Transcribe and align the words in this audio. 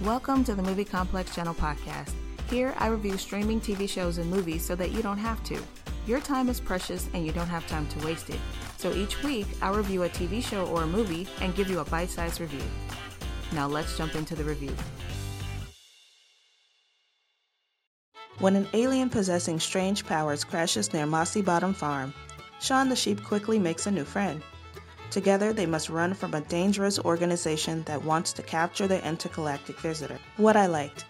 Welcome 0.00 0.42
to 0.44 0.56
the 0.56 0.62
Movie 0.62 0.84
Complex 0.84 1.32
Channel 1.32 1.54
podcast. 1.54 2.12
Here, 2.50 2.74
I 2.78 2.88
review 2.88 3.16
streaming 3.16 3.60
TV 3.60 3.88
shows 3.88 4.18
and 4.18 4.28
movies 4.28 4.64
so 4.64 4.74
that 4.74 4.90
you 4.90 5.00
don't 5.00 5.18
have 5.18 5.44
to. 5.44 5.62
Your 6.08 6.18
time 6.18 6.48
is 6.48 6.58
precious 6.58 7.08
and 7.14 7.24
you 7.24 7.30
don't 7.30 7.46
have 7.46 7.64
time 7.68 7.86
to 7.86 8.04
waste 8.04 8.28
it. 8.28 8.40
So 8.78 8.92
each 8.92 9.22
week, 9.22 9.46
I'll 9.60 9.74
review 9.74 10.02
a 10.02 10.08
TV 10.08 10.42
show 10.42 10.66
or 10.66 10.82
a 10.82 10.86
movie 10.88 11.28
and 11.40 11.54
give 11.54 11.70
you 11.70 11.78
a 11.78 11.84
bite 11.84 12.10
sized 12.10 12.40
review. 12.40 12.64
Now 13.52 13.68
let's 13.68 13.96
jump 13.96 14.16
into 14.16 14.34
the 14.34 14.42
review. 14.42 14.74
When 18.40 18.56
an 18.56 18.66
alien 18.72 19.08
possessing 19.08 19.60
strange 19.60 20.04
powers 20.04 20.42
crashes 20.42 20.92
near 20.92 21.06
Mossy 21.06 21.42
Bottom 21.42 21.74
Farm, 21.74 22.12
Shaun 22.60 22.88
the 22.88 22.96
sheep 22.96 23.22
quickly 23.22 23.60
makes 23.60 23.86
a 23.86 23.90
new 23.92 24.04
friend. 24.04 24.42
Together, 25.12 25.52
they 25.52 25.66
must 25.66 25.90
run 25.90 26.14
from 26.14 26.32
a 26.32 26.40
dangerous 26.40 26.98
organization 26.98 27.82
that 27.82 28.02
wants 28.02 28.32
to 28.32 28.42
capture 28.42 28.86
the 28.86 29.06
intergalactic 29.06 29.78
visitor. 29.78 30.18
What 30.38 30.56
I 30.56 30.64
liked. 30.64 31.04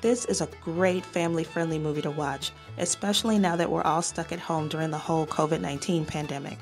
This 0.00 0.26
is 0.26 0.40
a 0.40 0.48
great 0.62 1.04
family 1.04 1.42
friendly 1.42 1.80
movie 1.80 2.02
to 2.02 2.10
watch, 2.12 2.52
especially 2.78 3.40
now 3.40 3.56
that 3.56 3.68
we're 3.68 3.82
all 3.82 4.00
stuck 4.00 4.30
at 4.30 4.38
home 4.38 4.68
during 4.68 4.92
the 4.92 4.98
whole 4.98 5.26
COVID 5.26 5.60
19 5.60 6.04
pandemic. 6.04 6.56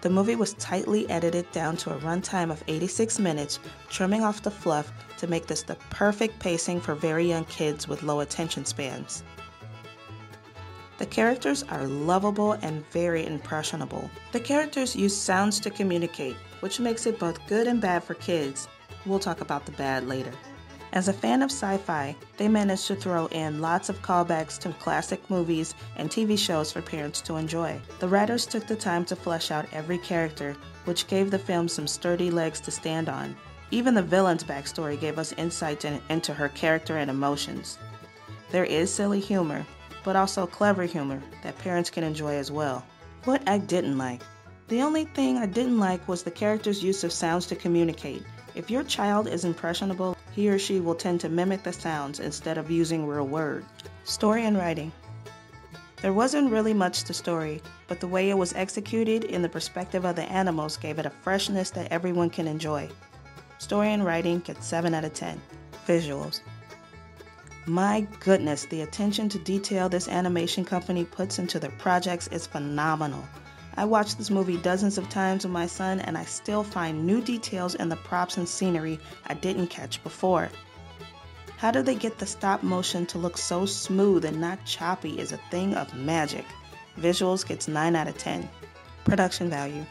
The 0.00 0.08
movie 0.08 0.34
was 0.34 0.54
tightly 0.54 1.06
edited 1.10 1.52
down 1.52 1.76
to 1.78 1.94
a 1.94 1.98
runtime 1.98 2.50
of 2.50 2.64
86 2.66 3.18
minutes, 3.18 3.58
trimming 3.90 4.24
off 4.24 4.40
the 4.40 4.50
fluff 4.50 4.90
to 5.18 5.26
make 5.26 5.46
this 5.46 5.62
the 5.62 5.76
perfect 5.90 6.38
pacing 6.38 6.80
for 6.80 6.94
very 6.94 7.28
young 7.28 7.44
kids 7.44 7.86
with 7.86 8.02
low 8.02 8.20
attention 8.20 8.64
spans. 8.64 9.22
The 11.02 11.06
characters 11.06 11.64
are 11.64 11.84
lovable 11.84 12.52
and 12.52 12.88
very 12.92 13.26
impressionable. 13.26 14.08
The 14.30 14.38
characters 14.38 14.94
use 14.94 15.16
sounds 15.16 15.58
to 15.58 15.68
communicate, 15.68 16.36
which 16.60 16.78
makes 16.78 17.06
it 17.06 17.18
both 17.18 17.44
good 17.48 17.66
and 17.66 17.80
bad 17.80 18.04
for 18.04 18.14
kids. 18.14 18.68
We'll 19.04 19.18
talk 19.18 19.40
about 19.40 19.66
the 19.66 19.72
bad 19.72 20.06
later. 20.06 20.30
As 20.92 21.08
a 21.08 21.12
fan 21.12 21.42
of 21.42 21.50
sci 21.50 21.76
fi, 21.78 22.14
they 22.36 22.46
managed 22.46 22.86
to 22.86 22.94
throw 22.94 23.26
in 23.32 23.60
lots 23.60 23.88
of 23.88 24.00
callbacks 24.00 24.60
to 24.60 24.72
classic 24.74 25.28
movies 25.28 25.74
and 25.96 26.08
TV 26.08 26.38
shows 26.38 26.70
for 26.70 26.80
parents 26.80 27.20
to 27.22 27.34
enjoy. 27.34 27.80
The 27.98 28.06
writers 28.06 28.46
took 28.46 28.68
the 28.68 28.76
time 28.76 29.04
to 29.06 29.16
flesh 29.16 29.50
out 29.50 29.66
every 29.72 29.98
character, 29.98 30.54
which 30.84 31.08
gave 31.08 31.32
the 31.32 31.38
film 31.40 31.66
some 31.66 31.88
sturdy 31.88 32.30
legs 32.30 32.60
to 32.60 32.70
stand 32.70 33.08
on. 33.08 33.34
Even 33.72 33.94
the 33.94 34.02
villain's 34.02 34.44
backstory 34.44 35.00
gave 35.00 35.18
us 35.18 35.32
insight 35.32 35.84
in, 35.84 36.00
into 36.10 36.32
her 36.32 36.50
character 36.50 36.98
and 36.98 37.10
emotions. 37.10 37.76
There 38.52 38.64
is 38.64 38.92
silly 38.92 39.18
humor, 39.18 39.66
but 40.04 40.16
also 40.16 40.46
clever 40.46 40.84
humor 40.84 41.22
that 41.42 41.58
parents 41.58 41.90
can 41.90 42.04
enjoy 42.04 42.34
as 42.34 42.50
well. 42.50 42.84
What 43.24 43.48
I 43.48 43.58
didn't 43.58 43.98
like. 43.98 44.22
The 44.68 44.82
only 44.82 45.04
thing 45.04 45.38
I 45.38 45.46
didn't 45.46 45.78
like 45.78 46.06
was 46.08 46.22
the 46.22 46.30
character's 46.30 46.82
use 46.82 47.04
of 47.04 47.12
sounds 47.12 47.46
to 47.46 47.56
communicate. 47.56 48.22
If 48.54 48.70
your 48.70 48.82
child 48.82 49.28
is 49.28 49.44
impressionable, 49.44 50.16
he 50.32 50.48
or 50.48 50.58
she 50.58 50.80
will 50.80 50.94
tend 50.94 51.20
to 51.20 51.28
mimic 51.28 51.62
the 51.62 51.72
sounds 51.72 52.20
instead 52.20 52.58
of 52.58 52.70
using 52.70 53.06
real 53.06 53.26
words. 53.26 53.66
Story 54.04 54.44
and 54.44 54.56
writing. 54.56 54.92
There 56.00 56.12
wasn't 56.12 56.50
really 56.50 56.74
much 56.74 57.04
to 57.04 57.14
story, 57.14 57.62
but 57.86 58.00
the 58.00 58.08
way 58.08 58.28
it 58.28 58.36
was 58.36 58.52
executed 58.54 59.24
in 59.24 59.40
the 59.40 59.48
perspective 59.48 60.04
of 60.04 60.16
the 60.16 60.24
animals 60.24 60.76
gave 60.76 60.98
it 60.98 61.06
a 61.06 61.10
freshness 61.10 61.70
that 61.70 61.92
everyone 61.92 62.28
can 62.28 62.48
enjoy. 62.48 62.88
Story 63.58 63.92
and 63.92 64.04
writing 64.04 64.40
get 64.40 64.64
7 64.64 64.94
out 64.94 65.04
of 65.04 65.14
10. 65.14 65.40
Visuals. 65.86 66.40
My 67.66 68.06
goodness, 68.18 68.64
the 68.64 68.80
attention 68.80 69.28
to 69.28 69.38
detail 69.38 69.88
this 69.88 70.08
animation 70.08 70.64
company 70.64 71.04
puts 71.04 71.38
into 71.38 71.60
their 71.60 71.70
projects 71.70 72.26
is 72.28 72.44
phenomenal. 72.44 73.24
I 73.76 73.84
watched 73.84 74.18
this 74.18 74.30
movie 74.30 74.56
dozens 74.56 74.98
of 74.98 75.08
times 75.08 75.44
with 75.44 75.52
my 75.52 75.66
son, 75.66 76.00
and 76.00 76.18
I 76.18 76.24
still 76.24 76.64
find 76.64 77.06
new 77.06 77.20
details 77.22 77.76
in 77.76 77.88
the 77.88 77.96
props 77.96 78.36
and 78.36 78.48
scenery 78.48 78.98
I 79.26 79.34
didn't 79.34 79.68
catch 79.68 80.02
before. 80.02 80.48
How 81.56 81.70
do 81.70 81.82
they 81.82 81.94
get 81.94 82.18
the 82.18 82.26
stop 82.26 82.64
motion 82.64 83.06
to 83.06 83.18
look 83.18 83.38
so 83.38 83.64
smooth 83.64 84.24
and 84.24 84.40
not 84.40 84.64
choppy 84.66 85.20
is 85.20 85.30
a 85.30 85.36
thing 85.52 85.74
of 85.74 85.94
magic. 85.94 86.44
Visuals 86.98 87.46
gets 87.46 87.68
9 87.68 87.94
out 87.94 88.08
of 88.08 88.18
10. 88.18 88.48
Production 89.04 89.48
value. 89.48 89.86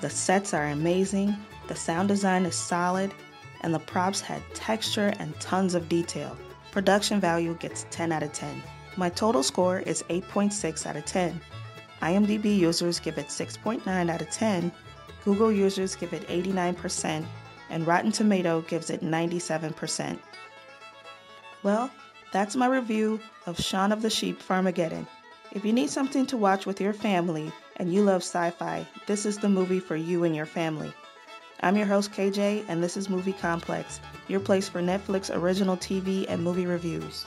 The 0.00 0.08
sets 0.08 0.54
are 0.54 0.68
amazing, 0.68 1.36
the 1.66 1.76
sound 1.76 2.08
design 2.08 2.46
is 2.46 2.54
solid, 2.54 3.12
and 3.60 3.74
the 3.74 3.78
props 3.78 4.20
had 4.20 4.42
texture 4.54 5.12
and 5.18 5.38
tons 5.40 5.74
of 5.74 5.88
detail. 5.88 6.36
Production 6.70 7.20
value 7.20 7.54
gets 7.54 7.86
10 7.90 8.12
out 8.12 8.22
of 8.22 8.32
10. 8.32 8.62
My 8.96 9.08
total 9.08 9.42
score 9.42 9.78
is 9.80 10.02
8.6 10.04 10.86
out 10.86 10.96
of 10.96 11.04
10. 11.04 11.40
IMDb 12.02 12.56
users 12.56 13.00
give 13.00 13.18
it 13.18 13.26
6.9 13.26 14.10
out 14.10 14.22
of 14.22 14.30
10, 14.30 14.70
Google 15.24 15.52
users 15.52 15.96
give 15.96 16.12
it 16.12 16.26
89%, 16.28 17.26
and 17.70 17.86
Rotten 17.86 18.12
Tomato 18.12 18.62
gives 18.62 18.88
it 18.88 19.02
97%. 19.02 20.18
Well, 21.62 21.90
that's 22.32 22.56
my 22.56 22.66
review 22.66 23.20
of 23.46 23.58
Shaun 23.58 23.92
of 23.92 24.00
the 24.00 24.10
Sheep 24.10 24.40
Farmageddon. 24.40 25.06
If 25.52 25.64
you 25.64 25.72
need 25.72 25.90
something 25.90 26.24
to 26.26 26.36
watch 26.36 26.66
with 26.66 26.80
your 26.80 26.92
family 26.92 27.52
and 27.76 27.92
you 27.92 28.02
love 28.02 28.22
sci 28.22 28.50
fi, 28.50 28.86
this 29.06 29.26
is 29.26 29.38
the 29.38 29.48
movie 29.48 29.80
for 29.80 29.96
you 29.96 30.24
and 30.24 30.36
your 30.36 30.46
family. 30.46 30.92
I'm 31.60 31.76
your 31.76 31.86
host, 31.86 32.12
KJ, 32.12 32.66
and 32.68 32.80
this 32.80 32.96
is 32.96 33.08
Movie 33.08 33.32
Complex, 33.32 34.00
your 34.28 34.38
place 34.38 34.68
for 34.68 34.80
Netflix 34.80 35.34
original 35.34 35.76
TV 35.76 36.24
and 36.28 36.40
movie 36.40 36.66
reviews. 36.66 37.26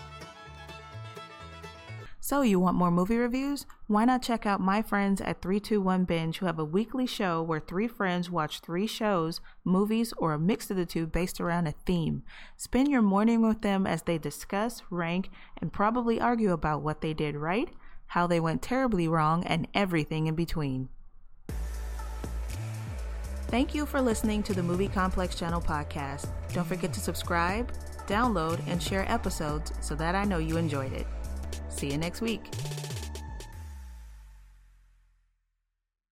So, 2.21 2.41
you 2.41 2.57
want 2.57 2.77
more 2.77 2.91
movie 2.91 3.17
reviews? 3.17 3.65
Why 3.87 4.05
not 4.05 4.21
check 4.21 4.45
out 4.45 4.61
my 4.61 4.81
friends 4.81 5.19
at 5.19 5.41
321 5.41 6.05
Binge, 6.05 6.37
who 6.37 6.45
have 6.45 6.59
a 6.59 6.63
weekly 6.63 7.05
show 7.05 7.41
where 7.41 7.59
three 7.59 7.89
friends 7.89 8.29
watch 8.29 8.61
three 8.61 8.87
shows, 8.87 9.41
movies, 9.65 10.13
or 10.15 10.31
a 10.31 10.39
mix 10.39 10.71
of 10.71 10.77
the 10.77 10.85
two 10.85 11.07
based 11.07 11.41
around 11.41 11.67
a 11.67 11.73
theme. 11.85 12.23
Spend 12.55 12.87
your 12.87 13.01
morning 13.01 13.41
with 13.41 13.61
them 13.61 13.85
as 13.85 14.03
they 14.03 14.17
discuss, 14.17 14.81
rank, 14.89 15.29
and 15.59 15.73
probably 15.73 16.21
argue 16.21 16.53
about 16.53 16.81
what 16.81 17.01
they 17.01 17.13
did 17.13 17.35
right, 17.35 17.67
how 18.07 18.27
they 18.27 18.39
went 18.39 18.61
terribly 18.61 19.09
wrong, 19.09 19.43
and 19.43 19.67
everything 19.73 20.27
in 20.27 20.35
between. 20.35 20.87
Thank 23.51 23.75
you 23.75 23.85
for 23.85 23.99
listening 23.99 24.43
to 24.43 24.53
the 24.53 24.63
Movie 24.63 24.87
Complex 24.87 25.35
Channel 25.35 25.59
podcast. 25.59 26.29
Don't 26.53 26.65
forget 26.65 26.93
to 26.93 27.01
subscribe, 27.01 27.69
download, 28.07 28.65
and 28.65 28.81
share 28.81 29.03
episodes 29.11 29.73
so 29.81 29.93
that 29.95 30.15
I 30.15 30.23
know 30.23 30.37
you 30.37 30.55
enjoyed 30.55 30.93
it. 30.93 31.05
See 31.67 31.91
you 31.91 31.97
next 31.97 32.21
week. 32.21 32.49